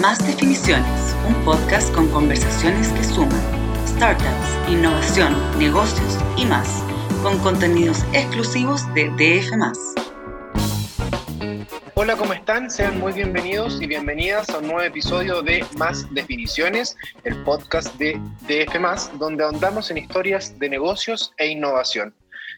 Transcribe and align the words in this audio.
Más 0.00 0.26
Definiciones, 0.26 1.14
un 1.28 1.34
podcast 1.44 1.94
con 1.94 2.08
conversaciones 2.08 2.88
que 2.88 3.04
suman 3.04 3.38
startups, 3.86 4.70
innovación, 4.70 5.34
negocios 5.58 6.18
y 6.36 6.46
más, 6.46 6.82
con 7.22 7.38
contenidos 7.40 8.02
exclusivos 8.14 8.82
de 8.94 9.10
DF. 9.10 9.52
Hola, 11.94 12.16
¿cómo 12.16 12.32
están? 12.32 12.70
Sean 12.70 12.98
muy 12.98 13.12
bienvenidos 13.12 13.82
y 13.82 13.86
bienvenidas 13.86 14.48
a 14.48 14.58
un 14.58 14.68
nuevo 14.68 14.82
episodio 14.82 15.42
de 15.42 15.64
Más 15.76 16.06
Definiciones, 16.14 16.96
el 17.24 17.36
podcast 17.44 17.94
de 17.96 18.18
DF, 18.48 19.18
donde 19.18 19.44
ahondamos 19.44 19.90
en 19.90 19.98
historias 19.98 20.58
de 20.58 20.70
negocios 20.70 21.34
e 21.36 21.48
innovación. 21.48 22.14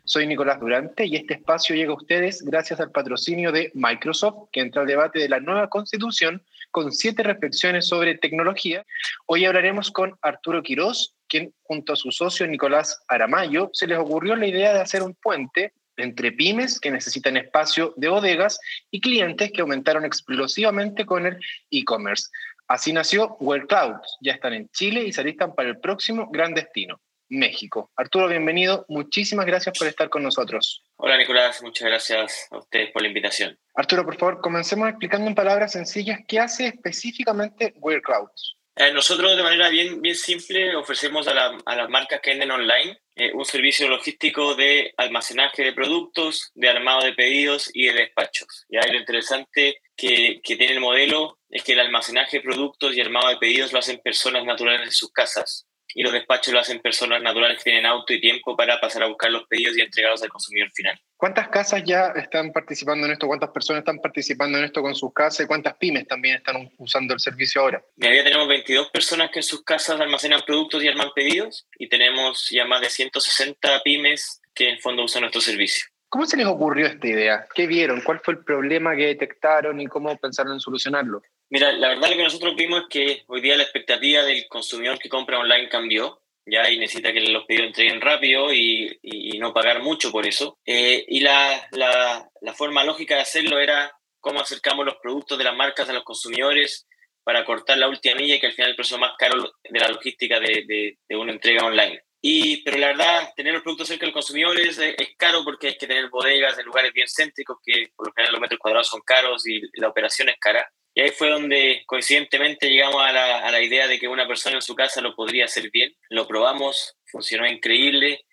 Soy 0.06 0.26
Nicolás 0.26 0.60
Durante 0.60 1.06
y 1.06 1.16
este 1.16 1.32
espacio 1.32 1.74
llega 1.74 1.92
a 1.92 1.96
ustedes 1.96 2.42
gracias 2.42 2.78
al 2.78 2.90
patrocinio 2.90 3.50
de 3.52 3.70
Microsoft, 3.72 4.50
que 4.52 4.60
entra 4.60 4.82
al 4.82 4.86
debate 4.86 5.18
de 5.18 5.30
la 5.30 5.40
nueva 5.40 5.70
constitución 5.70 6.42
con 6.70 6.92
siete 6.92 7.22
reflexiones 7.22 7.88
sobre 7.88 8.18
tecnología. 8.18 8.84
Hoy 9.24 9.46
hablaremos 9.46 9.90
con 9.90 10.14
Arturo 10.20 10.62
Quirós, 10.62 11.14
quien 11.26 11.54
junto 11.62 11.94
a 11.94 11.96
su 11.96 12.12
socio 12.12 12.46
Nicolás 12.46 13.02
Aramayo 13.08 13.70
se 13.72 13.86
les 13.86 13.96
ocurrió 13.96 14.36
la 14.36 14.46
idea 14.46 14.74
de 14.74 14.80
hacer 14.82 15.02
un 15.02 15.14
puente 15.14 15.72
entre 15.96 16.32
pymes 16.32 16.78
que 16.78 16.90
necesitan 16.90 17.38
espacio 17.38 17.94
de 17.96 18.08
bodegas 18.08 18.60
y 18.90 19.00
clientes 19.00 19.52
que 19.52 19.62
aumentaron 19.62 20.04
explosivamente 20.04 21.06
con 21.06 21.24
el 21.24 21.38
e-commerce. 21.70 22.28
Así 22.68 22.92
nació 22.92 23.38
Well 23.40 23.66
Cloud. 23.66 23.96
Ya 24.20 24.32
están 24.32 24.52
en 24.52 24.68
Chile 24.68 25.02
y 25.04 25.14
se 25.14 25.22
alistan 25.22 25.54
para 25.54 25.70
el 25.70 25.78
próximo 25.80 26.28
gran 26.30 26.52
destino. 26.52 27.00
México. 27.28 27.90
Arturo, 27.96 28.28
bienvenido. 28.28 28.84
Muchísimas 28.88 29.46
gracias 29.46 29.78
por 29.78 29.88
estar 29.88 30.08
con 30.08 30.22
nosotros. 30.22 30.82
Hola 30.96 31.16
Nicolás, 31.16 31.62
muchas 31.62 31.88
gracias 31.88 32.48
a 32.50 32.58
ustedes 32.58 32.90
por 32.92 33.02
la 33.02 33.08
invitación. 33.08 33.58
Arturo, 33.74 34.04
por 34.04 34.16
favor, 34.16 34.40
comencemos 34.40 34.88
explicando 34.88 35.28
en 35.28 35.34
palabras 35.34 35.72
sencillas 35.72 36.20
qué 36.26 36.40
hace 36.40 36.66
específicamente 36.68 37.74
Clouds. 37.74 38.56
Eh, 38.76 38.92
nosotros 38.92 39.36
de 39.36 39.42
manera 39.42 39.68
bien, 39.68 40.02
bien 40.02 40.16
simple 40.16 40.74
ofrecemos 40.74 41.28
a, 41.28 41.34
las 41.34 41.90
marcas 41.90 42.20
que 42.20 42.30
venden 42.30 42.50
online 42.50 42.98
eh, 43.14 43.30
un 43.32 43.44
servicio 43.44 43.88
logístico 43.88 44.56
de 44.56 44.92
almacenaje 44.96 45.62
de 45.62 45.72
productos, 45.72 46.50
de 46.54 46.68
armado 46.68 47.04
de 47.04 47.12
pedidos 47.12 47.70
y 47.72 47.86
de 47.86 47.92
despachos. 47.92 48.66
Ya 48.68 48.80
lo 48.84 48.98
interesante 48.98 49.80
que, 49.96 50.40
que 50.42 50.56
tiene 50.56 50.72
el 50.72 50.80
modelo 50.80 51.38
es 51.48 51.62
que 51.62 51.74
el 51.74 51.80
almacenaje 51.80 52.38
de 52.38 52.42
productos 52.42 52.96
y 52.96 53.00
armado 53.00 53.28
de 53.28 53.36
pedidos 53.36 53.72
lo 53.72 53.78
hacen 53.78 54.00
personas 54.02 54.44
naturales 54.44 54.88
en 54.88 54.92
sus 54.92 55.12
casas 55.12 55.68
y 55.94 56.02
los 56.02 56.12
despachos 56.12 56.52
lo 56.52 56.60
hacen 56.60 56.80
personas 56.80 57.22
naturales 57.22 57.58
que 57.58 57.64
tienen 57.64 57.86
auto 57.86 58.12
y 58.12 58.20
tiempo 58.20 58.56
para 58.56 58.80
pasar 58.80 59.02
a 59.02 59.06
buscar 59.06 59.30
los 59.30 59.46
pedidos 59.46 59.76
y 59.78 59.80
entregarlos 59.80 60.22
al 60.22 60.28
consumidor 60.28 60.70
final. 60.72 61.00
¿Cuántas 61.16 61.48
casas 61.48 61.82
ya 61.84 62.12
están 62.16 62.52
participando 62.52 63.06
en 63.06 63.12
esto? 63.12 63.26
¿Cuántas 63.26 63.50
personas 63.50 63.80
están 63.80 63.98
participando 63.98 64.58
en 64.58 64.64
esto 64.64 64.82
con 64.82 64.94
sus 64.94 65.12
casas? 65.12 65.44
¿Y 65.44 65.46
cuántas 65.46 65.74
pymes 65.76 66.06
también 66.06 66.36
están 66.36 66.70
usando 66.78 67.14
el 67.14 67.20
servicio 67.20 67.62
ahora? 67.62 67.82
Ya 67.96 68.10
tenemos 68.24 68.48
22 68.48 68.90
personas 68.90 69.30
que 69.30 69.38
en 69.38 69.44
sus 69.44 69.62
casas 69.64 70.00
almacenan 70.00 70.42
productos 70.44 70.82
y 70.82 70.88
arman 70.88 71.10
pedidos 71.14 71.66
y 71.78 71.88
tenemos 71.88 72.48
ya 72.50 72.64
más 72.64 72.80
de 72.80 72.90
160 72.90 73.82
pymes 73.82 74.42
que 74.54 74.70
en 74.70 74.80
fondo 74.80 75.04
usan 75.04 75.22
nuestro 75.22 75.40
servicio. 75.40 75.86
¿Cómo 76.08 76.26
se 76.26 76.36
les 76.36 76.46
ocurrió 76.46 76.86
esta 76.86 77.08
idea? 77.08 77.44
¿Qué 77.54 77.66
vieron? 77.66 78.00
¿Cuál 78.00 78.20
fue 78.20 78.34
el 78.34 78.44
problema 78.44 78.94
que 78.94 79.06
detectaron 79.06 79.80
y 79.80 79.86
cómo 79.86 80.16
pensaron 80.16 80.52
en 80.52 80.60
solucionarlo? 80.60 81.22
Mira, 81.50 81.72
la 81.72 81.88
verdad 81.88 82.10
lo 82.10 82.16
que 82.16 82.22
nosotros 82.22 82.56
vimos 82.56 82.82
es 82.82 82.86
que 82.88 83.24
hoy 83.26 83.40
día 83.40 83.56
la 83.56 83.62
expectativa 83.62 84.22
del 84.22 84.46
consumidor 84.48 84.98
que 84.98 85.08
compra 85.08 85.38
online 85.38 85.68
cambió, 85.68 86.20
ya, 86.46 86.70
y 86.70 86.78
necesita 86.78 87.12
que 87.12 87.20
los 87.20 87.44
pedidos 87.46 87.68
entreguen 87.68 88.00
rápido 88.00 88.52
y, 88.52 88.98
no 89.38 89.52
pagar 89.52 89.82
mucho 89.82 90.10
por 90.10 90.26
eso. 90.26 90.58
Eh, 90.64 91.04
y 91.08 91.20
la, 91.20 91.68
la, 91.72 92.30
la, 92.40 92.54
forma 92.54 92.84
lógica 92.84 93.16
de 93.16 93.22
hacerlo 93.22 93.58
era 93.58 93.92
cómo 94.20 94.40
acercamos 94.40 94.86
los 94.86 94.96
productos 95.02 95.36
de 95.36 95.44
las 95.44 95.54
marcas 95.54 95.88
a 95.88 95.92
los 95.92 96.04
consumidores 96.04 96.86
para 97.24 97.44
cortar 97.44 97.78
la 97.78 97.88
última 97.88 98.14
milla 98.14 98.36
y 98.36 98.40
que 98.40 98.46
al 98.46 98.52
final 98.52 98.70
el 98.70 98.76
precio 98.76 98.98
más 98.98 99.12
caro 99.18 99.52
de 99.64 99.80
la 99.80 99.88
logística 99.88 100.40
de, 100.40 100.64
de, 100.66 100.98
de 101.08 101.16
una 101.16 101.32
entrega 101.32 101.66
online. 101.66 102.00
Y, 102.26 102.62
pero 102.62 102.78
la 102.78 102.86
verdad, 102.86 103.34
tener 103.36 103.52
los 103.52 103.62
productos 103.62 103.88
cerca 103.88 104.06
del 104.06 104.14
consumidor 104.14 104.58
es, 104.58 104.78
es, 104.78 105.08
caro 105.18 105.44
porque 105.44 105.68
hay 105.68 105.76
que 105.76 105.86
tener 105.86 106.08
bodegas 106.08 106.58
en 106.58 106.64
lugares 106.64 106.90
bien 106.94 107.06
céntricos 107.06 107.58
que 107.62 107.90
por 107.94 108.06
lo 108.06 108.14
general 108.14 108.32
los 108.32 108.40
metros 108.40 108.60
cuadrados 108.60 108.88
son 108.88 109.02
caros 109.02 109.46
y 109.46 109.60
la 109.74 109.88
operación 109.88 110.30
es 110.30 110.36
cara. 110.40 110.66
Y 110.94 111.00
ahí 111.00 111.10
fue 111.10 111.28
donde 111.28 111.82
coincidentemente 111.86 112.70
llegamos 112.70 113.02
a 113.02 113.12
la, 113.12 113.40
a 113.40 113.50
la, 113.50 113.60
idea 113.60 113.88
de 113.88 113.98
que 113.98 114.06
una 114.06 114.28
persona 114.28 114.56
en 114.56 114.62
su 114.62 114.74
casa 114.74 115.00
lo 115.00 115.14
podría 115.16 115.46
hacer 115.46 115.70
bien. 115.70 115.92
Lo 116.08 116.26
probamos, 116.26 116.96
funcionó 117.06 117.46
increíble 117.46 118.24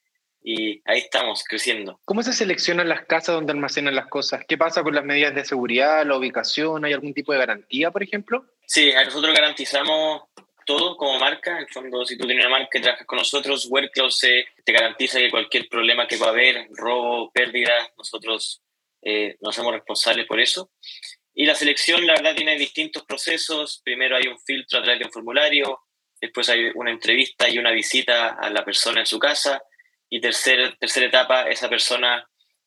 y 0.44 0.82
ahí 0.86 1.00
estamos 1.00 1.44
creciendo. 1.44 2.00
¿Cómo 2.06 2.24
se 2.24 2.34
seleccionan 2.34 2.90
las 2.90 3.06
casas 3.06 3.36
donde 3.36 3.54
almacenan 3.54 3.96
las 3.96 4.08
cosas? 4.08 4.44
¿Qué 4.48 4.58
pasa 4.58 4.84
con 4.84 4.96
las 4.96 5.06
medidas 5.06 5.36
de 5.36 5.46
seguridad, 5.46 6.06
la 6.06 6.18
ubicación? 6.18 6.86
¿Hay 6.86 6.94
algún 6.94 7.14
tipo 7.14 7.32
de 7.32 7.40
garantía, 7.40 7.92
por 7.92 8.04
ejemplo? 8.04 8.46
Sí, 8.66 8.92
nosotros 9.06 9.36
garantizamos 9.36 10.24
todo 10.66 10.98
como 10.98 11.20
marca. 11.20 11.52
En 11.52 11.58
el 11.58 11.70
fondo, 11.70 12.06
si 12.06 12.18
tú 12.18 12.26
tienes 12.26 12.46
una 12.46 12.58
marca 12.58 12.78
y 12.78 12.82
trabajas 12.82 13.06
con 13.06 13.18
nosotros, 13.18 13.68
WordCloud 13.70 14.12
te 14.64 14.72
garantiza 14.72 15.20
que 15.20 15.30
cualquier 15.30 15.68
problema 15.70 16.08
que 16.08 16.18
va 16.18 16.28
a 16.28 16.30
haber, 16.30 16.68
robo, 16.72 17.32
pérdida, 17.32 17.92
nosotros 17.98 18.62
eh, 19.02 19.38
nos 19.42 19.56
hacemos 19.56 19.74
responsables 19.74 20.26
por 20.26 20.40
eso. 20.40 20.72
Y 21.41 21.46
la 21.47 21.56
selección, 21.56 22.06
la 22.06 22.13
verdad, 22.13 22.35
tiene 22.35 22.56
distintos 22.56 23.03
procesos. 23.03 23.81
Primero 23.84 24.16
hay 24.16 24.28
un 24.28 24.38
filtro 24.38 24.78
a 24.78 24.84
través 24.84 25.00
de 25.00 25.06
un 25.06 25.12
formulario, 25.12 25.79
después 26.22 26.47
hay 26.50 26.69
una 26.75 26.91
entrevista 26.91 27.50
y 27.50 27.57
una 27.57 27.72
visita 27.72 28.38
a 28.40 28.47
la 28.52 28.63
persona 28.63 29.00
en 29.00 29.07
su 29.07 29.18
casa. 29.18 29.59
Y 30.07 30.22
tercer, 30.22 30.78
tercera 30.78 31.07
etapa, 31.07 31.50
esa 31.50 31.68
persona 31.68 32.24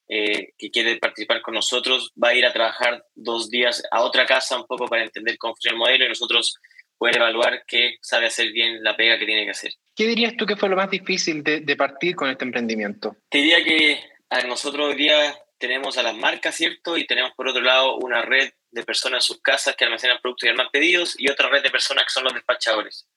eh, 0.08 0.54
que 0.58 0.72
quiere 0.72 0.96
participar 0.96 1.40
con 1.40 1.54
nosotros 1.54 2.10
va 2.20 2.30
a 2.30 2.34
ir 2.34 2.44
a 2.44 2.52
trabajar 2.52 3.04
dos 3.14 3.48
días 3.48 3.80
a 3.92 4.02
otra 4.02 4.26
casa 4.26 4.56
un 4.56 4.66
poco 4.66 4.88
para 4.88 5.04
entender 5.04 5.38
cómo 5.38 5.54
funciona 5.54 5.74
el 5.74 5.78
modelo 5.78 6.06
y 6.06 6.08
nosotros 6.08 6.58
poder 6.98 7.18
evaluar 7.18 7.62
qué 7.68 7.98
sabe 8.00 8.26
hacer 8.26 8.50
bien 8.50 8.82
la 8.82 8.96
pega 8.96 9.20
que 9.20 9.26
tiene 9.26 9.44
que 9.44 9.52
hacer. 9.52 9.72
¿Qué 9.94 10.08
dirías 10.08 10.36
tú 10.36 10.46
que 10.46 10.56
fue 10.56 10.68
lo 10.68 10.74
más 10.74 10.90
difícil 10.90 11.44
de, 11.44 11.60
de 11.60 11.76
partir 11.76 12.16
con 12.16 12.28
este 12.28 12.44
emprendimiento? 12.44 13.18
Te 13.28 13.38
diría 13.38 13.62
que 13.62 14.00
a 14.30 14.40
nosotros 14.48 14.88
hoy 14.88 14.96
día 14.96 15.32
tenemos 15.66 15.96
a 15.96 16.02
las 16.02 16.14
marcas, 16.14 16.54
¿cierto? 16.54 16.98
Y 16.98 17.06
tenemos 17.06 17.32
por 17.34 17.48
otro 17.48 17.62
lado 17.62 17.96
una 17.96 18.20
red 18.20 18.52
de 18.70 18.82
personas 18.82 19.24
en 19.24 19.34
sus 19.34 19.40
casas 19.40 19.74
que 19.74 19.84
almacenan 19.86 20.18
productos 20.20 20.46
y 20.46 20.50
arman 20.50 20.68
pedidos 20.70 21.14
y 21.18 21.30
otra 21.30 21.48
red 21.48 21.62
de 21.62 21.70
personas 21.70 22.04
que 22.04 22.10
son 22.10 22.24
los 22.24 22.34
despachadores. 22.34 23.08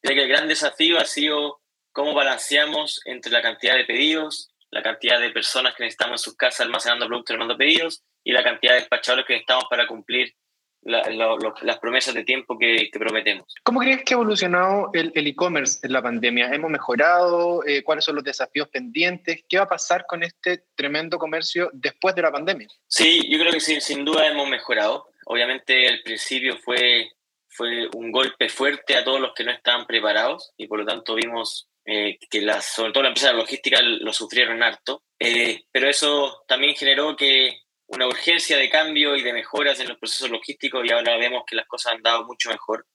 Creo 0.00 0.22
el 0.22 0.28
gran 0.28 0.46
desafío 0.46 0.98
ha 0.98 1.04
sido 1.04 1.60
cómo 1.90 2.14
balanceamos 2.14 3.00
entre 3.04 3.32
la 3.32 3.42
cantidad 3.42 3.74
de 3.74 3.84
pedidos, 3.84 4.50
la 4.70 4.80
cantidad 4.80 5.18
de 5.18 5.30
personas 5.30 5.74
que 5.74 5.82
necesitamos 5.82 6.20
en 6.20 6.24
sus 6.24 6.36
casas 6.36 6.60
almacenando 6.60 7.06
productos 7.06 7.30
y 7.30 7.34
armando 7.34 7.56
pedidos 7.56 8.04
y 8.22 8.30
la 8.30 8.44
cantidad 8.44 8.74
de 8.74 8.80
despachadores 8.80 9.26
que 9.26 9.32
necesitamos 9.32 9.64
para 9.68 9.88
cumplir 9.88 10.36
las 10.82 11.78
promesas 11.78 12.14
de 12.14 12.24
tiempo 12.24 12.58
que, 12.58 12.88
prometemos. 12.92 13.54
¿Cómo 13.62 13.80
crees 13.80 14.04
que 14.04 14.14
ha 14.14 14.16
evolucionado 14.16 14.90
el 14.92 15.26
e-commerce 15.26 15.80
en 15.82 15.92
la 15.92 16.02
pandemia? 16.02 16.52
¿Hemos 16.52 16.70
mejorado? 16.70 17.64
Eh, 17.66 17.82
¿Cuáles 17.82 18.04
son 18.04 18.16
los 18.16 18.24
desafíos 18.24 18.68
pendientes? 18.68 19.44
¿Qué 19.48 19.58
va 19.58 19.64
a 19.64 19.68
pasar 19.68 20.06
con 20.06 20.22
este 20.22 20.64
tremendo 20.74 21.18
comercio 21.18 21.70
después 21.72 22.14
de 22.14 22.22
la 22.22 22.32
pandemia? 22.32 22.68
Sí, 22.86 23.28
yo 23.30 23.38
creo 23.38 23.52
que 23.52 23.60
sí, 23.60 23.80
sin 23.80 24.04
duda 24.04 24.26
hemos 24.26 24.48
mejorado. 24.48 25.08
Obviamente 25.26 25.86
el 25.86 26.02
principio 26.02 26.56
fue, 26.58 27.10
fue 27.48 27.88
un 27.94 28.10
golpe 28.10 28.48
fuerte 28.48 28.96
a 28.96 29.04
todos 29.04 29.20
los 29.20 29.34
que 29.34 29.44
no 29.44 29.52
estaban 29.52 29.86
preparados 29.86 30.52
y 30.56 30.66
por 30.66 30.80
lo 30.80 30.86
tanto 30.86 31.14
vimos 31.14 31.68
eh, 31.84 32.18
que 32.30 32.40
las, 32.40 32.66
sobre 32.66 32.92
todo 32.92 33.02
la 33.02 33.08
empresa 33.10 33.28
de 33.28 33.38
logística 33.38 33.80
lo 33.82 34.12
sufrieron 34.12 34.62
harto. 34.62 35.02
Eh, 35.18 35.62
pero 35.70 35.88
eso 35.88 36.44
también 36.46 36.74
generó 36.74 37.16
que 37.16 37.62
una 37.88 38.06
urgencia 38.06 38.56
de 38.56 38.70
cambio 38.70 39.16
y 39.16 39.22
de 39.22 39.32
mejoras 39.32 39.80
en 39.80 39.88
los 39.88 39.98
procesos 39.98 40.30
logísticos 40.30 40.84
y 40.84 40.92
ahora 40.92 41.16
vemos 41.16 41.42
que 41.46 41.56
las 41.56 41.66
cosas 41.66 41.94
han 41.94 42.02
dado 42.02 42.24
mucho 42.24 42.50
mejor. 42.50 42.86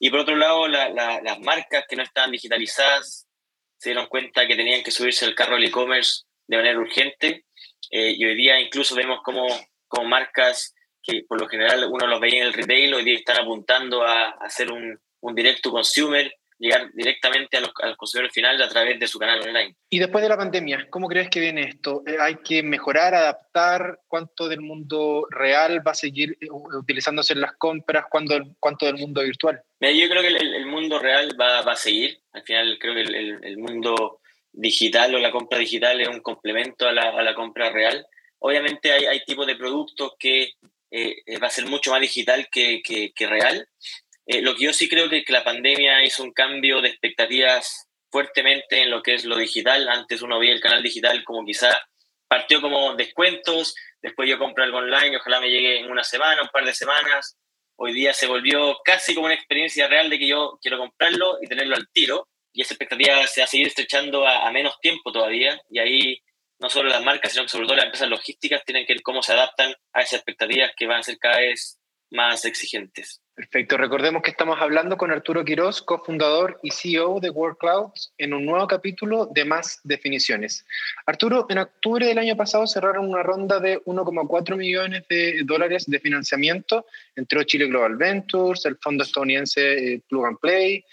Y 0.00 0.10
por 0.10 0.20
otro 0.20 0.36
lado, 0.36 0.66
las 0.68 1.40
marcas 1.40 1.84
que 1.88 1.96
no 1.96 2.02
estaban 2.02 2.32
digitalizadas 2.32 3.28
se 3.78 3.90
dieron 3.90 4.06
cuenta 4.06 4.46
que 4.46 4.56
tenían 4.56 4.82
que 4.82 4.90
subirse 4.90 5.24
al 5.24 5.34
carro 5.34 5.54
del 5.54 5.64
e-commerce 5.64 6.24
de 6.46 6.56
manera 6.56 6.78
urgente 6.78 7.44
eh, 7.90 8.14
y 8.16 8.24
hoy 8.24 8.34
día 8.34 8.60
incluso 8.60 8.94
vemos 8.94 9.20
como, 9.22 9.46
como 9.86 10.08
marcas 10.08 10.74
que 11.02 11.22
por 11.28 11.40
lo 11.40 11.48
general 11.48 11.86
uno 11.90 12.06
los 12.06 12.20
veía 12.20 12.40
en 12.40 12.46
el 12.46 12.52
retail, 12.54 12.94
hoy 12.94 13.04
día 13.04 13.18
están 13.18 13.38
apuntando 13.38 14.02
a, 14.02 14.30
hacer 14.40 14.70
un, 14.70 14.98
un 15.20 15.34
direct 15.34 15.60
to 15.62 15.70
consumer 15.70 16.32
llegar 16.64 16.90
directamente 16.94 17.58
a 17.58 17.60
los, 17.60 17.70
al 17.82 17.96
consumidor 17.96 18.32
final 18.32 18.60
a 18.62 18.68
través 18.68 18.98
de 18.98 19.06
su 19.06 19.18
canal 19.18 19.40
online. 19.40 19.76
Y 19.90 19.98
después 19.98 20.22
de 20.22 20.30
la 20.30 20.36
pandemia, 20.36 20.86
¿cómo 20.88 21.08
crees 21.08 21.28
que 21.28 21.40
viene 21.40 21.68
esto? 21.68 22.02
Eh, 22.06 22.16
¿Hay 22.18 22.36
que 22.36 22.62
mejorar, 22.62 23.14
adaptar? 23.14 24.00
¿Cuánto 24.08 24.48
del 24.48 24.62
mundo 24.62 25.26
real 25.30 25.86
va 25.86 25.92
a 25.92 25.94
seguir 25.94 26.38
eh, 26.40 26.48
utilizándose 26.50 27.34
en 27.34 27.42
las 27.42 27.52
compras? 27.56 28.06
¿Cuánto, 28.10 28.38
cuánto 28.58 28.86
del 28.86 28.96
mundo 28.96 29.22
virtual? 29.22 29.62
yo 29.80 30.08
creo 30.08 30.22
que 30.22 30.28
el, 30.28 30.66
mundo 30.66 30.98
real 30.98 31.38
va, 31.38 31.60
va, 31.60 31.72
a 31.72 31.76
seguir. 31.76 32.18
Al 32.32 32.42
final 32.42 32.78
creo 32.80 32.94
que 32.94 33.02
el, 33.02 33.44
el, 33.44 33.58
mundo 33.58 34.20
digital 34.50 35.14
o 35.14 35.18
la 35.18 35.30
compra 35.30 35.58
digital 35.58 36.00
es 36.00 36.08
un 36.08 36.20
complemento 36.20 36.88
a 36.88 36.92
la, 36.92 37.10
a 37.10 37.22
la 37.22 37.34
compra 37.34 37.70
real. 37.70 38.06
Obviamente 38.38 38.90
hay, 38.90 39.04
hay 39.04 39.24
tipos 39.24 39.46
de 39.46 39.56
productos 39.56 40.12
que 40.18 40.54
eh, 40.96 41.38
va 41.42 41.48
a 41.48 41.50
ser 41.50 41.66
mucho 41.66 41.90
más 41.90 42.00
digital 42.00 42.46
que, 42.52 42.80
que, 42.80 43.12
que 43.12 43.26
real, 43.26 43.68
eh, 44.26 44.42
lo 44.42 44.54
que 44.54 44.64
yo 44.64 44.72
sí 44.72 44.88
creo 44.88 45.08
que, 45.08 45.24
que 45.24 45.32
la 45.32 45.44
pandemia 45.44 46.02
hizo 46.04 46.22
un 46.22 46.32
cambio 46.32 46.80
de 46.80 46.88
expectativas 46.88 47.88
fuertemente 48.10 48.82
en 48.82 48.90
lo 48.90 49.02
que 49.02 49.14
es 49.14 49.24
lo 49.24 49.36
digital. 49.36 49.88
Antes 49.88 50.22
uno 50.22 50.38
veía 50.38 50.52
el 50.52 50.60
canal 50.60 50.82
digital 50.82 51.24
como 51.24 51.44
quizá 51.44 51.76
partió 52.28 52.60
como 52.60 52.94
descuentos, 52.94 53.74
después 54.00 54.28
yo 54.28 54.38
compro 54.38 54.64
algo 54.64 54.78
online, 54.78 55.16
ojalá 55.16 55.40
me 55.40 55.50
llegue 55.50 55.80
en 55.80 55.90
una 55.90 56.04
semana, 56.04 56.42
un 56.42 56.48
par 56.48 56.64
de 56.64 56.74
semanas, 56.74 57.36
hoy 57.76 57.92
día 57.92 58.12
se 58.12 58.26
volvió 58.26 58.78
casi 58.84 59.14
como 59.14 59.26
una 59.26 59.34
experiencia 59.34 59.88
real 59.88 60.08
de 60.10 60.18
que 60.18 60.28
yo 60.28 60.58
quiero 60.62 60.78
comprarlo 60.78 61.38
y 61.42 61.46
tenerlo 61.46 61.76
al 61.76 61.88
tiro. 61.92 62.28
Y 62.52 62.62
esa 62.62 62.74
expectativa 62.74 63.26
se 63.26 63.40
va 63.40 63.46
a 63.46 63.48
seguir 63.48 63.66
estrechando 63.66 64.26
a, 64.26 64.46
a 64.46 64.52
menos 64.52 64.78
tiempo 64.80 65.10
todavía. 65.10 65.60
Y 65.68 65.80
ahí 65.80 66.22
no 66.60 66.70
solo 66.70 66.88
las 66.88 67.02
marcas, 67.02 67.32
sino 67.32 67.44
que 67.44 67.48
sobre 67.48 67.66
todo 67.66 67.76
las 67.76 67.86
empresas 67.86 68.08
logísticas 68.08 68.64
tienen 68.64 68.86
que 68.86 68.94
ver 68.94 69.02
cómo 69.02 69.24
se 69.24 69.32
adaptan 69.32 69.74
a 69.92 70.02
esas 70.02 70.20
expectativas 70.20 70.70
que 70.76 70.86
van 70.86 71.00
a 71.00 71.02
ser 71.02 71.18
cada 71.18 71.38
vez 71.38 71.80
más 72.10 72.44
exigentes. 72.44 73.23
Perfecto. 73.34 73.76
Recordemos 73.76 74.22
que 74.22 74.30
estamos 74.30 74.60
hablando 74.60 74.96
con 74.96 75.10
Arturo 75.10 75.44
Quiroz, 75.44 75.82
cofundador 75.82 76.60
y 76.62 76.70
CEO 76.70 77.18
de 77.18 77.30
World 77.30 77.58
Clouds, 77.58 78.12
en 78.16 78.32
un 78.32 78.46
nuevo 78.46 78.68
capítulo 78.68 79.26
de 79.26 79.44
Más 79.44 79.80
Definiciones. 79.82 80.64
Arturo, 81.04 81.44
en 81.48 81.58
octubre 81.58 82.06
del 82.06 82.18
año 82.18 82.36
pasado 82.36 82.64
cerraron 82.68 83.08
una 83.08 83.24
ronda 83.24 83.58
de 83.58 83.82
1,4 83.86 84.56
millones 84.56 85.02
de 85.08 85.42
dólares 85.44 85.84
de 85.88 85.98
financiamiento. 85.98 86.86
Entró 87.16 87.42
Chile 87.42 87.66
Global 87.66 87.96
Ventures, 87.96 88.66
el 88.66 88.76
fondo 88.76 89.02
estadounidense 89.02 89.94
eh, 89.94 90.02
Plug 90.08 90.26
and 90.26 90.38
Play, 90.38 90.84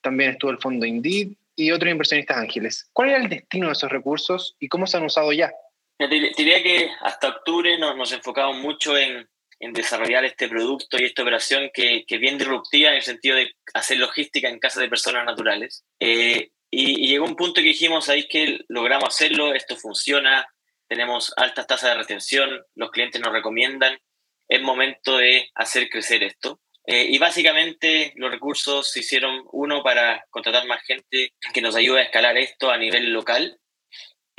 también 0.00 0.30
estuvo 0.30 0.52
el 0.52 0.58
fondo 0.58 0.86
Indeed 0.86 1.32
y 1.56 1.72
otros 1.72 1.90
inversionistas 1.90 2.36
ángeles. 2.36 2.88
¿Cuál 2.92 3.08
era 3.08 3.18
el 3.18 3.28
destino 3.28 3.66
de 3.66 3.72
esos 3.72 3.90
recursos 3.90 4.54
y 4.60 4.68
cómo 4.68 4.86
se 4.86 4.98
han 4.98 5.04
usado 5.04 5.32
ya? 5.32 5.52
Te 5.98 6.06
diría 6.06 6.62
que 6.62 6.90
hasta 7.00 7.28
octubre 7.30 7.76
nos, 7.76 7.96
nos 7.96 8.12
enfocamos 8.12 8.58
mucho 8.58 8.96
en 8.96 9.28
en 9.60 9.72
desarrollar 9.72 10.24
este 10.24 10.48
producto 10.48 10.98
y 10.98 11.04
esta 11.04 11.22
operación 11.22 11.70
que, 11.72 12.04
que 12.06 12.16
es 12.16 12.20
bien 12.20 12.38
disruptiva 12.38 12.90
en 12.90 12.96
el 12.96 13.02
sentido 13.02 13.36
de 13.36 13.52
hacer 13.74 13.98
logística 13.98 14.48
en 14.48 14.58
casa 14.58 14.80
de 14.80 14.88
personas 14.88 15.24
naturales. 15.24 15.84
Eh, 16.00 16.50
y, 16.70 17.08
llegó 17.08 17.24
un 17.24 17.36
punto 17.36 17.60
que 17.60 17.68
dijimos 17.68 18.08
ahí 18.08 18.28
que 18.28 18.60
logramos 18.68 19.08
hacerlo, 19.08 19.54
esto 19.54 19.76
funciona, 19.76 20.46
tenemos 20.86 21.32
altas 21.36 21.66
tasas 21.66 21.90
de 21.90 21.96
retención, 21.96 22.62
los 22.74 22.90
clientes 22.90 23.20
nos 23.20 23.32
recomiendan, 23.32 23.98
es 24.48 24.62
momento 24.62 25.16
de 25.16 25.50
hacer 25.54 25.88
crecer 25.88 26.22
esto. 26.22 26.60
Eh, 26.86 27.06
y 27.10 27.18
básicamente 27.18 28.12
los 28.16 28.30
recursos 28.30 28.90
se 28.90 29.00
hicieron, 29.00 29.42
uno, 29.52 29.82
para 29.82 30.24
contratar 30.30 30.66
más 30.66 30.82
gente 30.82 31.34
que 31.52 31.60
nos 31.60 31.76
ayude 31.76 32.00
a 32.00 32.04
escalar 32.04 32.38
esto 32.38 32.70
a 32.70 32.78
nivel 32.78 33.12
local, 33.12 33.58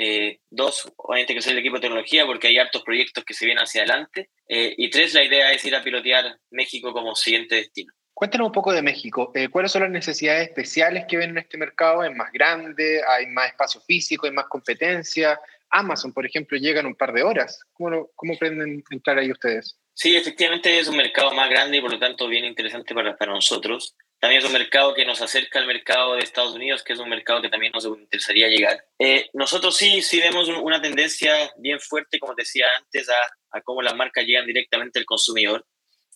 eh, 0.01 0.39
dos, 0.49 0.89
obviamente 0.95 1.35
que 1.35 1.41
soy 1.41 1.51
el 1.51 1.59
equipo 1.59 1.75
de 1.75 1.81
tecnología 1.81 2.25
porque 2.25 2.47
hay 2.47 2.57
hartos 2.57 2.83
proyectos 2.83 3.25
que 3.25 3.33
se 3.33 3.45
vienen 3.45 3.61
hacia 3.61 3.81
adelante. 3.81 4.29
Eh, 4.47 4.73
y 4.77 4.89
tres, 4.89 5.13
la 5.13 5.25
idea 5.25 5.51
es 5.51 5.65
ir 5.65 5.75
a 5.75 5.83
pilotear 5.83 6.39
México 6.51 6.93
como 6.93 7.15
siguiente 7.15 7.55
destino. 7.55 7.91
Cuéntanos 8.13 8.47
un 8.47 8.53
poco 8.53 8.71
de 8.71 8.81
México. 8.81 9.33
Eh, 9.35 9.49
¿Cuáles 9.49 9.73
son 9.73 9.81
las 9.81 9.91
necesidades 9.91 10.47
especiales 10.47 11.03
que 11.05 11.17
ven 11.17 11.31
en 11.31 11.39
este 11.39 11.57
mercado? 11.57 12.01
¿Es 12.05 12.15
más 12.15 12.31
grande? 12.31 13.01
¿Hay 13.09 13.27
más 13.27 13.47
espacio 13.47 13.81
físico? 13.81 14.25
¿Hay 14.25 14.31
más 14.31 14.45
competencia? 14.45 15.37
Amazon, 15.69 16.13
por 16.13 16.25
ejemplo, 16.25 16.57
llega 16.57 16.79
en 16.79 16.85
un 16.85 16.95
par 16.95 17.11
de 17.11 17.23
horas. 17.23 17.59
¿Cómo, 17.73 18.09
cómo 18.15 18.37
pretenden 18.37 18.81
entrar 18.91 19.17
ahí 19.17 19.31
ustedes? 19.31 19.77
Sí, 19.93 20.15
efectivamente 20.15 20.79
es 20.79 20.87
un 20.87 20.95
mercado 20.95 21.33
más 21.33 21.49
grande 21.49 21.77
y 21.77 21.81
por 21.81 21.91
lo 21.91 21.99
tanto 21.99 22.29
bien 22.29 22.45
interesante 22.45 22.93
para, 22.93 23.17
para 23.17 23.33
nosotros. 23.33 23.97
También 24.19 24.41
es 24.41 24.47
un 24.47 24.53
mercado 24.53 24.93
que 24.93 25.05
nos 25.05 25.21
acerca 25.21 25.59
al 25.59 25.67
mercado 25.67 26.15
de 26.15 26.23
Estados 26.23 26.53
Unidos, 26.53 26.83
que 26.83 26.93
es 26.93 26.99
un 26.99 27.07
mercado 27.07 27.41
que 27.41 27.49
también 27.49 27.71
nos 27.71 27.85
interesaría 27.85 28.49
llegar. 28.49 28.83
Eh, 28.99 29.29
nosotros 29.33 29.77
sí, 29.77 30.01
sí 30.01 30.19
vemos 30.19 30.49
una 30.49 30.81
tendencia 30.81 31.51
bien 31.57 31.79
fuerte, 31.79 32.19
como 32.19 32.35
decía 32.35 32.67
antes, 32.77 33.09
a, 33.09 33.19
a 33.51 33.61
cómo 33.61 33.81
las 33.81 33.95
marcas 33.95 34.25
llegan 34.25 34.45
directamente 34.45 34.99
al 34.99 35.05
consumidor, 35.05 35.65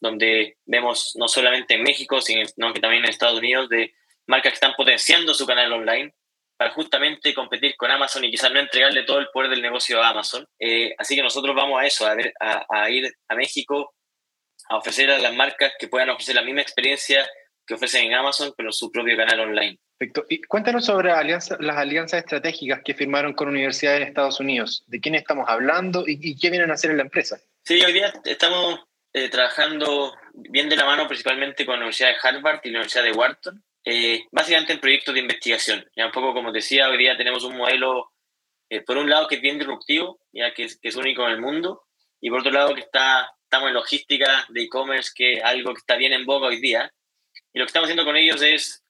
donde 0.02 0.58
vemos 0.66 1.14
no 1.16 1.30
solamente 1.30 1.76
en 1.76 1.84
México, 1.84 2.20
sino 2.20 2.74
que 2.74 2.82
también 2.82 3.06
en 3.06 3.10
Estados 3.10 3.40
Unidos, 3.40 3.70
de 3.70 3.94
marcas 4.28 4.52
que 4.52 4.56
están 4.56 4.76
potenciando 4.76 5.34
su 5.34 5.46
canal 5.46 5.72
online 5.72 6.14
para 6.58 6.72
justamente 6.72 7.34
competir 7.34 7.76
con 7.78 7.90
Amazon 7.90 8.26
y 8.26 8.32
quizás 8.32 8.52
no 8.52 8.60
entregarle 8.60 9.04
todo 9.04 9.20
el 9.20 9.30
poder 9.34 9.50
del 9.50 9.62
negocio 9.62 10.02
a 10.02 10.10
Amazon. 10.10 10.46
Eh, 10.60 10.94
así 10.98 11.16
que 11.16 11.24
nosotros 11.24 11.56
vamos 11.56 11.82
a 11.82 11.86
eso, 11.86 12.06
a, 12.06 12.16
ver, 12.16 12.34
a, 12.40 12.66
a 12.70 12.90
ir 12.90 13.10
a 13.30 13.36
México 13.36 13.96
a 14.70 14.78
ofrecer 14.78 15.10
a 15.10 15.20
las 15.20 15.34
marcas 15.34 15.74
que 15.80 15.88
puedan 15.88 16.10
ofrecer 16.10 16.36
la 16.36 16.42
misma 16.42 16.62
experiencia 16.62 17.28
que 17.65 17.75
ofrecen 17.75 18.06
en 18.06 18.13
Amazon, 18.13 18.54
pero 18.56 18.71
su 18.71 18.92
propio 18.92 19.15
canal 19.18 19.39
online. 19.42 19.80
Perfecto. 19.98 20.25
Y 20.30 20.42
cuéntanos 20.42 20.86
sobre 20.86 21.12
alianza, 21.12 21.57
las 21.60 21.77
alianzas 21.77 22.19
estratégicas 22.19 22.81
que 22.83 22.94
firmaron 22.94 23.33
con 23.33 23.48
universidades 23.48 24.01
en 24.01 24.07
Estados 24.07 24.39
Unidos. 24.39 24.83
¿De 24.88 25.00
quién 25.00 25.15
estamos 25.15 25.45
hablando 25.48 26.04
y, 26.06 26.38
qué 26.38 26.50
vienen 26.50 26.71
a 26.71 26.74
hacer 26.74 26.92
en 26.92 26.98
la 26.98 27.04
empresa? 27.04 27.39
Sí, 27.63 27.81
hoy 27.81 27.94
día 27.94 28.13
estamos 28.25 28.80
eh, 29.13 29.30
trabajando 29.30 30.13
bien 30.33 30.68
de 30.69 30.75
la 30.75 30.86
mano 30.86 31.07
principalmente 31.07 31.65
con 31.65 31.75
la 31.75 31.81
Universidad 31.81 32.10
de 32.10 32.15
Harvard 32.21 32.60
y 32.63 32.69
la 32.69 32.80
Universidad 32.80 33.04
de 33.04 33.12
Wharton, 33.12 33.63
eh, 33.86 34.25
básicamente 34.31 34.74
en 34.74 34.80
proyectos 34.80 35.13
de 35.13 35.21
investigación. 35.21 35.86
Ya 35.95 36.07
un 36.07 36.12
poco 36.12 36.33
como 36.33 36.51
decía, 36.51 36.89
hoy 36.89 36.98
día 36.98 37.16
tenemos 37.16 37.44
un 37.44 37.56
modelo, 37.56 38.12
eh, 38.69 38.81
por 38.81 38.98
un 38.98 39.09
lado, 39.09 39.27
que 39.27 39.36
es 39.36 39.42
bien 39.42 39.57
disruptivo, 39.57 40.19
ya 40.31 40.54
que 40.54 40.63
es, 40.63 40.80
que 40.80 40.89
es 40.89 40.95
único 40.95 41.25
en 41.25 41.33
el 41.33 41.42
mundo, 41.42 41.83
y 42.19 42.30
por 42.30 42.39
otro 42.39 42.51
lado, 42.51 42.74
que 42.74 42.81
está, 42.81 43.30
estamos 43.44 43.68
en 43.68 43.74
logística 43.74 44.45
de 44.50 44.63
e-commerce, 44.63 45.12
que 45.13 45.33
es 45.33 45.44
algo 45.44 45.74
que 45.74 45.80
está 45.80 45.95
bien 45.98 46.13
en 46.13 46.25
boga 46.25 46.48
hoy 46.48 46.62
día, 46.62 46.92
y 47.54 47.60
lo 47.60 47.66
que 47.66 47.70
estamos 47.70 47.88
haciendo 47.88 48.06
con 48.06 48.16
ellos 48.16 48.42
es, 48.42 48.84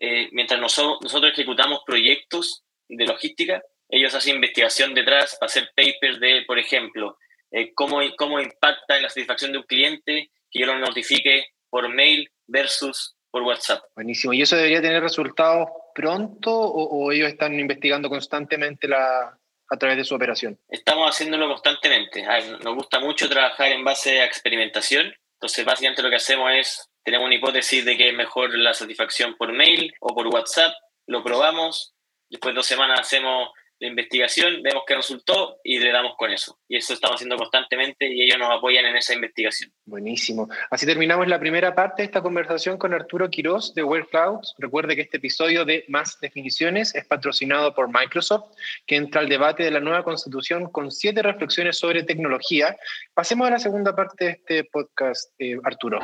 eh, 0.00 0.28
mientras 0.32 0.60
nosotros 0.60 1.32
ejecutamos 1.32 1.80
proyectos 1.86 2.64
de 2.88 3.06
logística, 3.06 3.62
ellos 3.88 4.14
hacen 4.14 4.36
investigación 4.36 4.94
detrás 4.94 5.36
para 5.38 5.48
hacer 5.48 5.70
papers 5.74 6.20
de, 6.20 6.42
por 6.46 6.58
ejemplo, 6.58 7.16
eh, 7.50 7.72
cómo, 7.74 8.00
cómo 8.16 8.40
impacta 8.40 8.96
en 8.96 9.04
la 9.04 9.08
satisfacción 9.08 9.52
de 9.52 9.58
un 9.58 9.64
cliente 9.64 10.30
que 10.50 10.60
yo 10.60 10.66
lo 10.66 10.78
notifique 10.78 11.46
por 11.70 11.88
mail 11.88 12.30
versus 12.46 13.14
por 13.30 13.42
WhatsApp. 13.42 13.82
Buenísimo. 13.94 14.32
¿Y 14.32 14.42
eso 14.42 14.56
debería 14.56 14.82
tener 14.82 15.02
resultados 15.02 15.68
pronto 15.94 16.50
o, 16.50 17.06
o 17.06 17.12
ellos 17.12 17.28
están 17.28 17.58
investigando 17.58 18.08
constantemente 18.08 18.88
la, 18.88 19.38
a 19.70 19.76
través 19.76 19.98
de 19.98 20.04
su 20.04 20.14
operación? 20.14 20.58
Estamos 20.68 21.10
haciéndolo 21.10 21.48
constantemente. 21.48 22.24
nos 22.62 22.74
gusta 22.74 23.00
mucho 23.00 23.28
trabajar 23.28 23.72
en 23.72 23.84
base 23.84 24.20
a 24.20 24.24
experimentación. 24.24 25.14
Entonces, 25.34 25.64
básicamente 25.64 26.02
lo 26.02 26.10
que 26.10 26.16
hacemos 26.16 26.50
es 26.52 26.90
tenemos 27.02 27.26
una 27.26 27.34
hipótesis 27.34 27.84
de 27.84 27.96
que 27.96 28.08
es 28.08 28.14
mejor 28.14 28.56
la 28.56 28.74
satisfacción 28.74 29.34
por 29.36 29.52
mail 29.52 29.92
o 30.00 30.14
por 30.14 30.26
WhatsApp, 30.28 30.72
lo 31.06 31.22
probamos, 31.22 31.94
después 32.28 32.52
de 32.52 32.56
dos 32.56 32.66
semanas 32.66 33.00
hacemos 33.00 33.50
la 33.80 33.88
investigación, 33.88 34.62
vemos 34.62 34.82
qué 34.86 34.96
resultó 34.96 35.58
y 35.62 35.78
le 35.78 35.92
damos 35.92 36.14
con 36.16 36.32
eso. 36.32 36.58
Y 36.68 36.76
eso 36.76 36.94
estamos 36.94 37.16
haciendo 37.16 37.36
constantemente 37.36 38.12
y 38.12 38.22
ellos 38.22 38.38
nos 38.38 38.50
apoyan 38.50 38.84
en 38.86 38.96
esa 38.96 39.14
investigación. 39.14 39.72
Buenísimo. 39.84 40.48
Así 40.70 40.84
terminamos 40.84 41.28
la 41.28 41.38
primera 41.38 41.74
parte 41.74 42.02
de 42.02 42.06
esta 42.06 42.20
conversación 42.20 42.76
con 42.76 42.92
Arturo 42.92 43.30
Quiroz 43.30 43.74
de 43.74 43.84
World 43.84 44.08
Clouds. 44.08 44.54
Recuerde 44.58 44.96
que 44.96 45.02
este 45.02 45.18
episodio 45.18 45.64
de 45.64 45.84
Más 45.88 46.18
Definiciones 46.20 46.94
es 46.94 47.06
patrocinado 47.06 47.74
por 47.74 47.88
Microsoft, 47.92 48.50
que 48.86 48.96
entra 48.96 49.20
al 49.20 49.28
debate 49.28 49.62
de 49.62 49.70
la 49.70 49.80
nueva 49.80 50.02
constitución 50.02 50.70
con 50.70 50.90
siete 50.90 51.22
reflexiones 51.22 51.78
sobre 51.78 52.02
tecnología. 52.02 52.76
Pasemos 53.14 53.46
a 53.46 53.50
la 53.50 53.58
segunda 53.58 53.94
parte 53.94 54.24
de 54.24 54.30
este 54.32 54.64
podcast, 54.64 55.32
eh, 55.38 55.56
Arturo. 55.64 56.00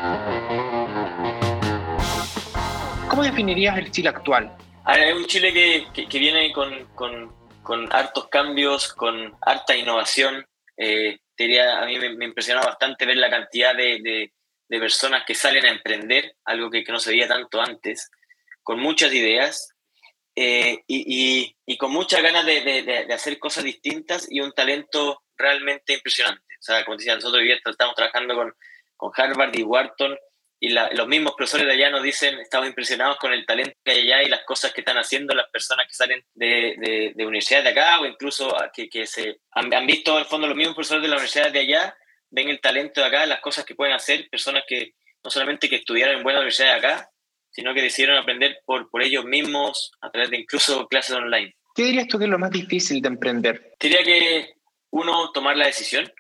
¿Cómo 3.08 3.22
definirías 3.22 3.78
el 3.78 3.90
Chile 3.90 4.08
actual? 4.08 4.56
Es 4.92 5.14
un 5.14 5.24
Chile 5.26 5.52
que, 5.92 6.06
que, 6.06 6.18
viene 6.18 6.52
con, 6.52 6.86
con, 6.94 7.43
con, 7.64 7.92
hartos 7.92 8.28
cambios, 8.28 8.92
con 8.92 9.36
harta 9.40 9.74
innovación. 9.74 10.46
Eh, 10.76 11.18
a 11.36 11.86
mí 11.86 11.98
me, 11.98 12.14
me, 12.14 12.32
bastante 12.32 13.06
ver 13.06 13.16
la 13.16 13.30
cantidad 13.30 13.74
de, 13.74 14.30
de, 14.68 14.78
personas 14.78 15.24
que 15.24 15.34
salen 15.34 15.64
a 15.66 15.70
emprender, 15.70 16.36
algo 16.44 16.70
que, 16.70 16.82
que, 16.82 16.92
no 16.92 16.98
se 16.98 17.10
veía 17.10 17.28
tanto 17.28 17.60
antes, 17.60 18.10
con 18.62 18.80
muchas 18.80 19.12
ideas 19.12 19.68
eh, 20.36 20.82
y, 20.88 21.42
y, 21.42 21.56
y, 21.64 21.76
con 21.76 21.92
muchas 21.92 22.22
ganas 22.22 22.44
de, 22.44 22.60
de, 22.82 23.14
hacer 23.14 23.38
cosas 23.38 23.64
distintas 23.64 24.26
y 24.30 24.40
un 24.40 24.52
talento 24.52 25.22
realmente 25.36 25.94
impresionante. 25.94 26.42
O 26.58 26.62
sea, 26.62 26.84
como 26.84 26.96
decía, 26.96 27.14
nosotros 27.14 27.40
hoy 27.40 27.52
estamos 27.52 27.94
trabajando 27.94 28.34
con, 28.34 28.52
con 28.96 29.12
Harvard 29.14 29.56
y 29.56 29.62
Wharton 29.62 30.16
y 30.64 30.70
la, 30.70 30.88
los 30.94 31.06
mismos 31.06 31.34
profesores 31.36 31.66
de 31.66 31.74
allá 31.74 31.90
nos 31.90 32.02
dicen, 32.02 32.38
estamos 32.38 32.66
impresionados 32.66 33.18
con 33.18 33.34
el 33.34 33.44
talento 33.44 33.76
que 33.84 33.90
hay 33.90 34.00
allá 34.10 34.22
y 34.22 34.30
las 34.30 34.44
cosas 34.44 34.72
que 34.72 34.80
están 34.80 34.96
haciendo 34.96 35.34
las 35.34 35.50
personas 35.50 35.86
que 35.86 35.92
salen 35.92 36.24
de, 36.32 36.74
de, 36.78 37.12
de 37.14 37.26
universidades 37.26 37.64
de 37.64 37.70
acá 37.70 38.00
o 38.00 38.06
incluso 38.06 38.50
que, 38.72 38.88
que 38.88 39.06
se 39.06 39.40
han, 39.50 39.74
han, 39.74 39.86
visto 39.86 40.16
al 40.16 40.24
fondo 40.24 40.46
los 40.46 40.56
mismos 40.56 40.74
profesores 40.74 41.02
de 41.02 41.08
la 41.08 41.16
universidad 41.16 41.52
de 41.52 41.58
allá, 41.58 41.94
ven 42.30 42.48
el 42.48 42.62
talento 42.62 43.02
de 43.02 43.08
acá, 43.08 43.26
las 43.26 43.42
cosas 43.42 43.66
que 43.66 43.74
pueden 43.74 43.92
hacer, 43.92 44.26
personas 44.30 44.64
que 44.66 44.94
no 45.22 45.30
solamente 45.30 45.68
que 45.68 45.76
estudiaron 45.76 46.16
en 46.16 46.22
buena 46.22 46.38
universidad 46.38 46.72
de 46.72 46.78
acá, 46.78 47.10
sino 47.50 47.74
que 47.74 47.82
decidieron 47.82 48.16
aprender 48.16 48.56
por, 48.64 48.88
por 48.88 49.02
ellos 49.02 49.26
mismos 49.26 49.92
a 50.00 50.10
través 50.10 50.30
de 50.30 50.38
incluso 50.38 50.88
clases 50.88 51.14
online. 51.14 51.54
¿Qué 51.74 51.82
dirías 51.82 52.08
tú 52.08 52.16
que 52.18 52.24
es 52.24 52.30
lo 52.30 52.38
más 52.38 52.50
difícil 52.50 53.02
de 53.02 53.08
emprender? 53.08 53.74
Diría 53.78 54.02
que 54.02 54.54
uno, 54.88 55.30
tomar 55.30 55.58
la 55.58 55.66
decisión. 55.66 56.10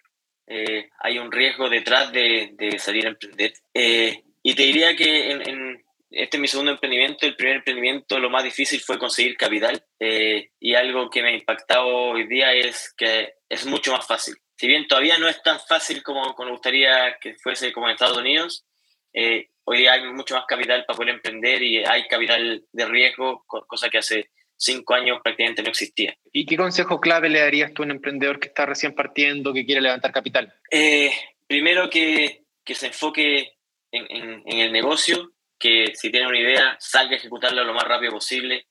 Eh, 0.46 0.90
hay 1.00 1.18
un 1.18 1.32
riesgo 1.32 1.70
detrás 1.70 2.12
de, 2.12 2.50
de 2.58 2.78
salir 2.78 3.06
a 3.06 3.08
emprender. 3.08 3.54
Eh, 3.72 4.22
y 4.44 4.54
te 4.54 4.62
diría 4.62 4.94
que 4.94 5.32
en, 5.32 5.48
en, 5.48 5.84
este 6.10 6.36
es 6.36 6.40
mi 6.40 6.46
segundo 6.46 6.72
emprendimiento. 6.72 7.26
El 7.26 7.34
primer 7.34 7.56
emprendimiento, 7.56 8.18
lo 8.18 8.30
más 8.30 8.44
difícil 8.44 8.80
fue 8.80 8.98
conseguir 8.98 9.36
capital. 9.36 9.82
Eh, 9.98 10.50
y 10.60 10.74
algo 10.74 11.10
que 11.10 11.22
me 11.22 11.30
ha 11.30 11.34
impactado 11.34 11.86
hoy 11.86 12.26
día 12.28 12.52
es 12.52 12.94
que 12.96 13.34
es 13.48 13.66
mucho 13.66 13.92
más 13.92 14.06
fácil. 14.06 14.34
Si 14.56 14.66
bien 14.68 14.86
todavía 14.86 15.18
no 15.18 15.28
es 15.28 15.42
tan 15.42 15.58
fácil 15.58 16.02
como, 16.02 16.34
como 16.34 16.50
gustaría 16.50 17.16
que 17.20 17.34
fuese 17.34 17.72
como 17.72 17.88
en 17.88 17.94
Estados 17.94 18.18
Unidos, 18.18 18.64
eh, 19.12 19.48
hoy 19.64 19.78
día 19.78 19.94
hay 19.94 20.04
mucho 20.12 20.36
más 20.36 20.44
capital 20.46 20.84
para 20.86 20.96
poder 20.96 21.14
emprender 21.14 21.62
y 21.62 21.84
hay 21.84 22.06
capital 22.06 22.64
de 22.70 22.86
riesgo, 22.86 23.44
cosa 23.46 23.88
que 23.88 23.98
hace 23.98 24.30
cinco 24.56 24.94
años 24.94 25.20
prácticamente 25.24 25.62
no 25.62 25.70
existía. 25.70 26.16
¿Y 26.32 26.46
qué 26.46 26.56
consejo 26.56 27.00
clave 27.00 27.28
le 27.28 27.40
darías 27.40 27.72
tú 27.72 27.82
a 27.82 27.86
un 27.86 27.92
emprendedor 27.92 28.38
que 28.38 28.48
está 28.48 28.66
recién 28.66 28.94
partiendo, 28.94 29.52
que 29.52 29.66
quiere 29.66 29.80
levantar 29.80 30.12
capital? 30.12 30.54
Eh, 30.70 31.10
primero 31.48 31.90
que, 31.90 32.44
que 32.64 32.74
se 32.74 32.88
enfoque 32.88 33.54
en, 33.94 34.42
el 34.60 34.72
negocio 34.72 35.32
que 35.58 35.92
si 35.94 36.10
tiene 36.10 36.26
una 36.26 36.38
idea, 36.38 36.76
salga 36.78 37.14
a 37.14 37.18
ejecutarla 37.18 37.62
lo 37.62 37.74
más 37.74 37.84
rápido 37.84 38.12
posible, 38.12 38.66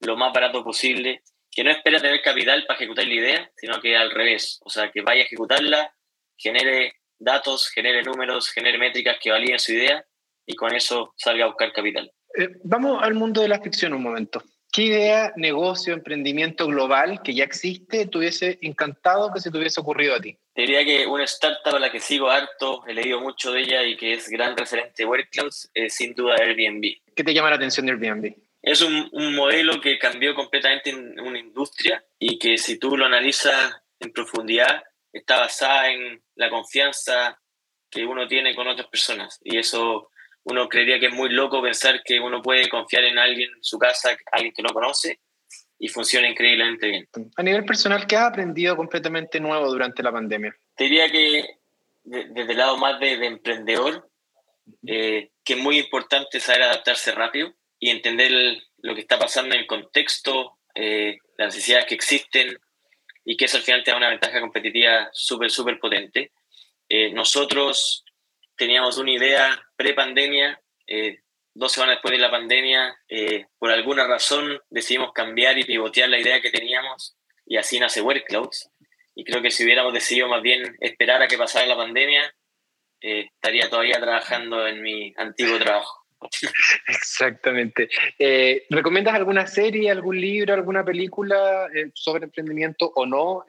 lo 0.00 0.16
más 0.16 0.32
barato 0.32 0.62
posible, 0.64 1.22
que 1.50 1.64
no 1.64 1.70
espera 1.70 2.00
tener 2.00 2.20
capital 2.20 2.64
para 2.66 2.76
ejecutar 2.76 3.06
la 3.06 3.14
idea, 3.14 3.50
sino 3.56 3.80
que 3.80 3.96
al 3.96 4.10
revés, 4.10 4.60
o 4.64 4.68
sea, 4.68 4.90
que 4.90 5.02
vaya 5.02 5.22
a 5.22 5.24
ejecutarla, 5.24 5.94
genere 6.36 7.00
datos, 7.18 7.70
genere 7.70 8.02
números, 8.02 8.50
genere 8.50 8.78
métricas 8.78 9.16
que 9.20 9.30
validen 9.30 9.58
su 9.58 9.72
idea 9.72 10.04
y 10.44 10.54
con 10.54 10.74
eso 10.74 11.14
salga 11.16 11.44
a 11.44 11.48
buscar 11.48 11.72
capital. 11.72 12.12
Eh, 12.36 12.48
vamos 12.64 13.02
al 13.02 13.14
mundo 13.14 13.40
de 13.40 13.48
la 13.48 13.60
ficción 13.60 13.94
un 13.94 14.02
momento. 14.02 14.42
¿Qué 14.74 14.82
idea, 14.82 15.32
negocio, 15.36 15.94
emprendimiento 15.94 16.66
global 16.66 17.22
que 17.22 17.32
ya 17.32 17.44
existe 17.44 18.08
te 18.08 18.18
hubiese 18.18 18.58
encantado 18.60 19.32
que 19.32 19.38
se 19.38 19.52
te 19.52 19.56
hubiese 19.56 19.80
ocurrido 19.80 20.16
a 20.16 20.20
ti? 20.20 20.36
Te 20.52 20.62
diría 20.62 20.84
que 20.84 21.06
una 21.06 21.22
startup 21.22 21.76
a 21.76 21.78
la 21.78 21.92
que 21.92 22.00
sigo 22.00 22.28
harto, 22.28 22.84
he 22.88 22.92
leído 22.92 23.20
mucho 23.20 23.52
de 23.52 23.60
ella 23.60 23.84
y 23.84 23.96
que 23.96 24.14
es 24.14 24.28
gran 24.28 24.56
referente 24.56 24.94
de 24.96 25.04
WorkClouds, 25.04 25.70
es 25.74 25.94
sin 25.94 26.12
duda 26.12 26.34
Airbnb. 26.40 26.96
¿Qué 27.14 27.22
te 27.22 27.32
llama 27.32 27.50
la 27.50 27.56
atención 27.56 27.86
de 27.86 27.92
Airbnb? 27.92 28.34
Es 28.62 28.82
un, 28.82 29.08
un 29.12 29.36
modelo 29.36 29.80
que 29.80 29.96
cambió 29.96 30.34
completamente 30.34 30.90
en 30.90 31.20
una 31.20 31.38
industria 31.38 32.04
y 32.18 32.36
que 32.40 32.58
si 32.58 32.76
tú 32.76 32.96
lo 32.96 33.06
analizas 33.06 33.80
en 34.00 34.12
profundidad, 34.12 34.82
está 35.12 35.38
basada 35.38 35.92
en 35.92 36.20
la 36.34 36.50
confianza 36.50 37.40
que 37.88 38.04
uno 38.04 38.26
tiene 38.26 38.56
con 38.56 38.66
otras 38.66 38.88
personas. 38.88 39.40
Y 39.44 39.56
eso 39.56 40.10
uno 40.44 40.68
creería 40.68 41.00
que 41.00 41.06
es 41.06 41.12
muy 41.12 41.30
loco 41.30 41.62
pensar 41.62 42.02
que 42.04 42.20
uno 42.20 42.42
puede 42.42 42.68
confiar 42.68 43.04
en 43.04 43.18
alguien, 43.18 43.50
en 43.54 43.64
su 43.64 43.78
casa, 43.78 44.16
alguien 44.32 44.52
que 44.54 44.62
no 44.62 44.72
conoce, 44.72 45.20
y 45.78 45.88
funciona 45.88 46.28
increíblemente 46.28 46.86
bien. 46.86 47.08
A 47.36 47.42
nivel 47.42 47.64
personal, 47.64 48.06
¿qué 48.06 48.16
has 48.16 48.28
aprendido 48.28 48.76
completamente 48.76 49.40
nuevo 49.40 49.68
durante 49.68 50.02
la 50.02 50.12
pandemia? 50.12 50.54
Te 50.76 50.84
diría 50.84 51.10
que 51.10 51.44
desde 52.04 52.52
el 52.52 52.58
lado 52.58 52.76
más 52.76 53.00
de, 53.00 53.14
emprendedor, 53.14 54.08
eh, 54.86 55.30
que 55.44 55.54
es 55.54 55.58
muy 55.58 55.78
importante 55.78 56.40
saber 56.40 56.62
adaptarse 56.62 57.12
rápido 57.12 57.54
y 57.78 57.90
entender 57.90 58.62
lo 58.78 58.94
que 58.94 59.00
está 59.00 59.18
pasando 59.18 59.54
en 59.54 59.62
el 59.62 59.66
contexto, 59.66 60.58
eh, 60.74 61.18
las 61.38 61.54
necesidades 61.54 61.86
que 61.86 61.94
existen 61.94 62.58
y 63.24 63.36
que 63.36 63.46
eso 63.46 63.56
al 63.56 63.62
final 63.62 63.82
te 63.82 63.90
da 63.90 63.96
una 63.96 64.10
ventaja 64.10 64.40
competitiva 64.40 65.08
súper, 65.12 65.50
súper 65.50 65.78
potente. 65.78 66.32
Eh, 66.88 67.10
nosotros 67.12 68.03
teníamos 68.56 68.98
una 68.98 69.12
idea 69.12 69.66
pre-pandemia, 69.76 70.60
eh, 70.86 71.20
dos 71.54 71.72
semanas 71.72 71.96
después 71.96 72.12
de 72.12 72.18
la 72.18 72.30
pandemia, 72.30 72.96
eh, 73.08 73.46
por 73.58 73.70
alguna 73.70 74.06
razón 74.06 74.60
decidimos 74.70 75.12
cambiar 75.12 75.58
y 75.58 75.64
pivotear 75.64 76.08
la 76.08 76.18
idea 76.18 76.40
que 76.40 76.50
teníamos 76.50 77.16
y 77.46 77.56
así 77.56 77.78
nace 77.78 78.00
WorkClouds. 78.00 78.70
Y 79.14 79.24
creo 79.24 79.42
que 79.42 79.50
si 79.50 79.64
hubiéramos 79.64 79.92
decidido 79.92 80.28
más 80.28 80.42
bien 80.42 80.76
esperar 80.80 81.22
a 81.22 81.28
que 81.28 81.38
pasara 81.38 81.66
la 81.66 81.76
pandemia, 81.76 82.34
eh, 83.00 83.28
estaría 83.32 83.70
todavía 83.70 84.00
trabajando 84.00 84.66
en 84.66 84.82
mi 84.82 85.12
antiguo 85.16 85.58
trabajo. 85.58 86.04
Exactamente. 86.88 87.88
¿Recomiendas 88.70 89.14
alguna 89.14 89.46
serie, 89.46 89.90
algún 89.90 90.20
libro, 90.20 90.54
alguna 90.54 90.84
película 90.84 91.68
sobre 91.92 92.24
emprendimiento 92.24 92.90
o 92.94 93.06
no 93.06 93.44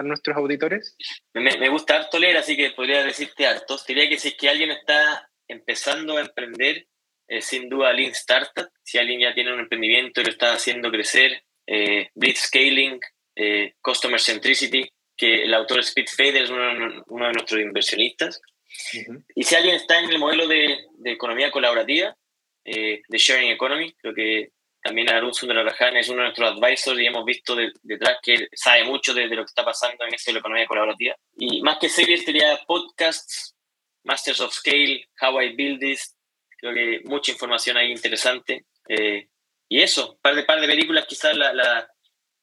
a 0.00 0.02
nuestros 0.02 0.36
auditores? 0.36 0.96
Me, 1.34 1.56
me, 1.58 1.68
gusta 1.68 1.96
harto 1.96 2.18
leer, 2.18 2.36
así 2.36 2.56
que 2.56 2.70
podría 2.70 3.04
decirte 3.04 3.46
harto. 3.46 3.78
Diría 3.86 4.08
que 4.08 4.18
si 4.18 4.28
es 4.28 4.34
que 4.34 4.48
alguien 4.48 4.70
está 4.70 5.30
empezando 5.46 6.16
a 6.16 6.22
emprender, 6.22 6.86
eh, 7.28 7.40
sin 7.42 7.68
duda 7.68 7.92
Lean 7.92 8.12
Startup, 8.12 8.68
si 8.82 8.98
alguien 8.98 9.20
ya 9.20 9.34
tiene 9.34 9.52
un 9.52 9.60
emprendimiento 9.60 10.20
y 10.20 10.24
lo 10.24 10.30
está 10.30 10.52
haciendo 10.52 10.90
crecer, 10.90 11.42
eh, 11.66 12.08
Blitzscaling, 12.14 12.98
eh, 13.36 13.74
Customer 13.80 14.20
Centricity, 14.20 14.90
que 15.16 15.44
el 15.44 15.54
autor 15.54 15.80
Speed 15.80 16.08
Fader 16.08 16.42
es 16.42 16.50
uno, 16.50 17.04
uno, 17.06 17.26
de 17.26 17.32
nuestros 17.32 17.60
inversionistas. 17.60 18.40
Y 19.34 19.42
si 19.42 19.54
alguien 19.54 19.74
está 19.74 19.98
en 19.98 20.10
el 20.10 20.18
modelo 20.18 20.46
de, 20.46 20.78
de 20.98 21.12
economía 21.12 21.50
colaborativa, 21.50 22.16
eh, 22.64 23.02
de 23.08 23.18
Sharing 23.18 23.50
Economy, 23.50 23.92
creo 23.94 24.14
que 24.14 24.50
también 24.82 25.10
Arun 25.10 25.34
Sundararajan 25.34 25.96
es 25.96 26.08
uno 26.08 26.22
de 26.22 26.28
nuestros 26.28 26.52
advisors 26.52 26.98
y 26.98 27.06
hemos 27.06 27.24
visto 27.24 27.54
detrás 27.82 28.18
que 28.22 28.34
él 28.34 28.48
sabe 28.52 28.84
mucho 28.84 29.12
de, 29.12 29.26
lo 29.26 29.42
que 29.42 29.50
está 29.50 29.64
pasando 29.64 30.04
en 30.04 30.14
esta 30.14 30.30
economía 30.30 30.66
colaborativa. 30.66 31.14
Y 31.36 31.60
más 31.62 31.78
que 31.78 31.88
series, 31.88 32.24
sería 32.24 32.58
podcasts, 32.66 33.54
Masters 34.04 34.40
of 34.40 34.54
Scale, 34.54 35.06
How 35.20 35.42
I 35.42 35.54
Build 35.54 35.80
This. 35.80 36.16
Creo 36.56 36.74
que 36.74 37.00
mucha 37.04 37.32
información 37.32 37.76
ahí 37.76 37.90
interesante. 37.90 38.64
Eh, 38.88 39.28
y 39.68 39.82
eso, 39.82 40.18
par 40.22 40.34
de, 40.34 40.44
par 40.44 40.60
de 40.60 40.66
películas, 40.66 41.06
quizás 41.06 41.36
la, 41.36 41.52
la, 41.52 41.86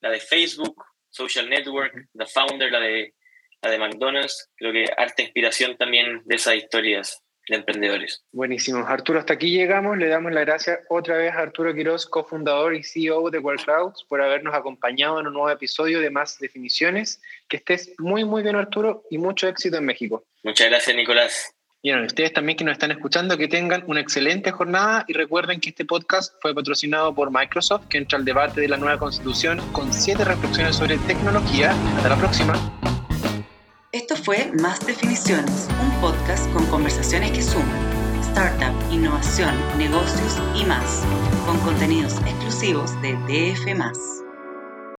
la, 0.02 0.10
de 0.10 0.20
Facebook, 0.20 0.76
Social 1.10 1.50
Network, 1.50 1.94
The 2.14 2.26
Founder, 2.28 2.72
la 2.72 2.80
de, 2.80 3.16
la 3.64 3.72
de 3.72 3.80
McDonald's. 3.80 4.52
Creo 4.56 4.72
que 4.72 4.86
arte 4.96 5.24
inspiración 5.24 5.76
también 5.76 6.22
de 6.26 6.36
esas 6.36 6.56
historias 6.56 7.24
de 7.48 7.56
emprendedores. 7.56 8.24
Buenísimo. 8.32 8.86
Arturo, 8.86 9.20
hasta 9.20 9.34
aquí 9.34 9.52
llegamos. 9.52 9.98
Le 9.98 10.08
damos 10.08 10.32
las 10.32 10.46
gracias 10.46 10.80
otra 10.90 11.18
vez 11.18 11.34
a 11.34 11.40
Arturo 11.40 11.74
Quiroz, 11.74 12.06
cofundador 12.06 12.76
y 12.76 12.84
CEO 12.84 13.30
de 13.30 13.40
WorldCrowds, 13.40 14.04
por 14.08 14.22
habernos 14.22 14.54
acompañado 14.54 15.20
en 15.20 15.28
un 15.28 15.34
nuevo 15.34 15.50
episodio 15.50 16.00
de 16.02 16.10
Más 16.10 16.38
Definiciones. 16.40 17.22
Que 17.48 17.58
estés 17.58 17.94
muy, 17.98 18.26
muy 18.26 18.44
bien, 18.44 18.56
Arturo, 18.56 19.04
y 19.10 19.18
mucho 19.18 19.48
éxito 19.48 19.78
en 19.78 19.86
México. 19.86 20.26
Muchas 20.44 20.70
gracias, 20.70 20.96
Nicolás. 20.96 21.54
Y 21.82 21.92
bueno, 21.92 22.08
ustedes 22.08 22.34
también 22.34 22.58
que 22.58 22.64
nos 22.64 22.74
están 22.74 22.92
escuchando, 22.92 23.38
que 23.38 23.48
tengan 23.48 23.84
una 23.88 24.02
excelente 24.02 24.52
jornada 24.52 25.06
y 25.08 25.14
recuerden 25.14 25.60
que 25.60 25.70
este 25.70 25.86
podcast 25.86 26.34
fue 26.42 26.54
patrocinado 26.54 27.14
por 27.14 27.32
Microsoft, 27.32 27.88
que 27.88 28.00
entra 28.00 28.18
al 28.18 28.26
debate 28.26 28.62
de 28.62 28.68
la 28.68 28.78
nueva 28.78 28.98
constitución 28.98 29.62
con 29.72 29.94
siete 29.94 30.26
reflexiones 30.26 30.76
sobre 30.76 30.98
tecnología. 31.00 31.72
Hasta 31.96 32.10
la 32.10 32.18
próxima. 32.18 32.97
Esto 33.98 34.16
fue 34.16 34.52
Más 34.62 34.80
Definiciones, 34.86 35.68
un 35.82 36.02
podcast 36.02 36.48
con 36.54 36.64
conversaciones 36.68 37.32
que 37.32 37.42
suman 37.42 38.22
startup, 38.22 38.72
innovación, 38.94 39.56
negocios 39.76 40.38
y 40.56 40.64
más, 40.66 41.02
con 41.48 41.58
contenidos 41.62 42.14
exclusivos 42.28 42.92
de 43.02 43.14
DF. 43.26 44.27